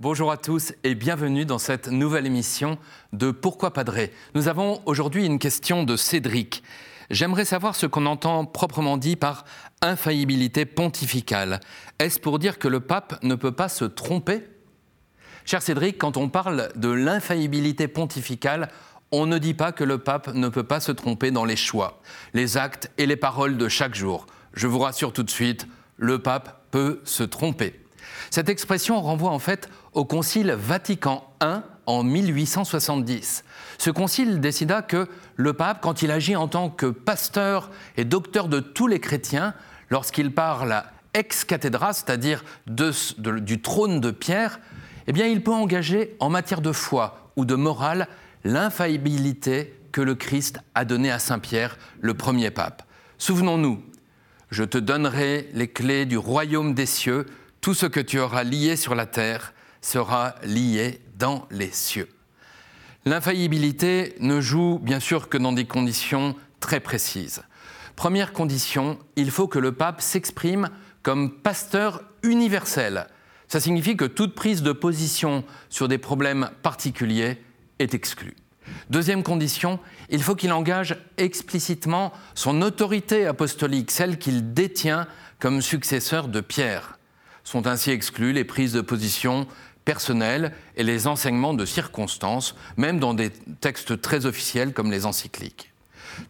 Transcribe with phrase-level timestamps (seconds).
[0.00, 2.78] Bonjour à tous et bienvenue dans cette nouvelle émission
[3.12, 6.64] de Pourquoi Padré Nous avons aujourd'hui une question de Cédric.
[7.10, 9.44] J'aimerais savoir ce qu'on entend proprement dit par
[9.82, 11.60] infaillibilité pontificale.
[12.00, 14.42] Est-ce pour dire que le pape ne peut pas se tromper?
[15.44, 18.70] Cher Cédric, quand on parle de l'infaillibilité pontificale,
[19.12, 22.00] on ne dit pas que le pape ne peut pas se tromper dans les choix,
[22.32, 24.26] les actes et les paroles de chaque jour.
[24.54, 25.68] Je vous rassure tout de suite,
[25.98, 27.83] le pape peut se tromper.
[28.34, 33.44] Cette expression renvoie en fait au Concile Vatican I en 1870.
[33.78, 38.48] Ce concile décida que le pape, quand il agit en tant que pasteur et docteur
[38.48, 39.54] de tous les chrétiens,
[39.88, 40.82] lorsqu'il parle
[41.14, 44.58] ex cathedra, c'est-à-dire du trône de Pierre,
[45.06, 48.08] eh bien, il peut engager en matière de foi ou de morale
[48.42, 52.82] l'infaillibilité que le Christ a donnée à Saint Pierre, le premier pape.
[53.16, 53.80] Souvenons-nous,
[54.50, 57.26] je te donnerai les clés du royaume des cieux,
[57.64, 62.10] tout ce que tu auras lié sur la terre sera lié dans les cieux.
[63.06, 67.42] L'infaillibilité ne joue bien sûr que dans des conditions très précises.
[67.96, 70.68] Première condition, il faut que le pape s'exprime
[71.02, 73.06] comme pasteur universel.
[73.48, 77.38] Ça signifie que toute prise de position sur des problèmes particuliers
[77.78, 78.36] est exclue.
[78.90, 85.06] Deuxième condition, il faut qu'il engage explicitement son autorité apostolique, celle qu'il détient
[85.38, 86.98] comme successeur de Pierre.
[87.44, 89.46] Sont ainsi exclus les prises de position
[89.84, 95.72] personnels et les enseignements de circonstances, même dans des textes très officiels comme les encycliques.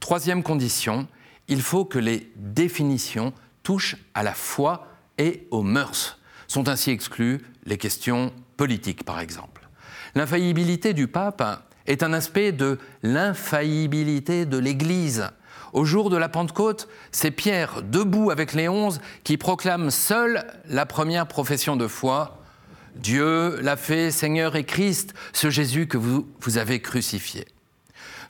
[0.00, 1.06] Troisième condition,
[1.48, 3.32] il faut que les définitions
[3.62, 4.88] touchent à la foi
[5.18, 6.18] et aux mœurs.
[6.48, 9.68] Sont ainsi exclues les questions politiques, par exemple.
[10.14, 11.42] L'infaillibilité du pape
[11.86, 15.28] est un aspect de l'infaillibilité de l'Église.
[15.72, 20.86] Au jour de la Pentecôte, c'est Pierre, debout avec les onze, qui proclame seul la
[20.86, 22.42] première profession de foi
[22.96, 27.46] Dieu l'a fait Seigneur et Christ, ce Jésus que vous, vous avez crucifié.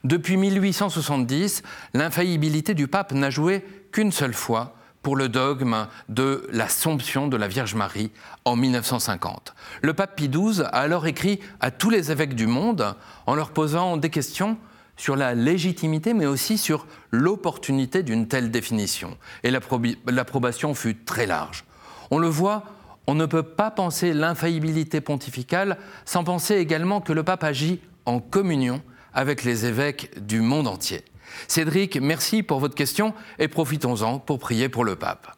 [0.05, 1.63] Depuis 1870,
[1.95, 7.49] l'infaillibilité du pape n'a joué qu'une seule fois pour le dogme de l'Assomption de la
[7.49, 8.11] Vierge Marie
[8.45, 9.55] en 1950.
[9.83, 12.95] Le pape Pie XII a alors écrit à tous les évêques du monde
[13.27, 14.57] en leur posant des questions
[14.97, 19.17] sur la légitimité, mais aussi sur l'opportunité d'une telle définition.
[19.43, 21.65] Et l'approbation fut très large.
[22.11, 22.65] On le voit
[23.07, 28.21] on ne peut pas penser l'infaillibilité pontificale sans penser également que le pape agit en
[28.21, 28.81] communion
[29.13, 31.05] avec les évêques du monde entier.
[31.49, 35.37] Cédric, merci pour votre question et profitons-en pour prier pour le pape.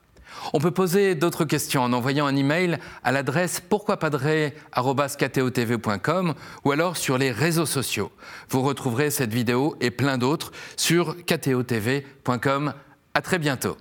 [0.53, 6.35] On peut poser d'autres questions en envoyant un email à l'adresse pourquoipadré.com
[6.65, 8.11] ou alors sur les réseaux sociaux.
[8.51, 12.75] Vous retrouverez cette vidéo et plein d'autres sur ktotv.com.
[13.15, 13.77] À très bientôt.